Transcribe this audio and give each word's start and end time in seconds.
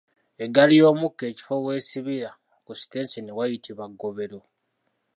Eggaali 0.43 0.75
y’omukka 0.81 1.23
ekifo 1.31 1.53
w’esibira 1.65 2.31
ku 2.65 2.71
sitenseni 2.79 3.31
wayitibwa 3.37 3.85
ggobero. 3.91 4.39